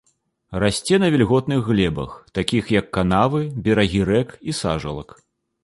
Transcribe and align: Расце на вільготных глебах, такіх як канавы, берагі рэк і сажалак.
Расце 0.61 0.95
на 1.03 1.09
вільготных 1.15 1.61
глебах, 1.67 2.15
такіх 2.39 2.73
як 2.79 2.91
канавы, 2.99 3.45
берагі 3.67 4.01
рэк 4.13 4.29
і 4.49 4.59
сажалак. 4.65 5.17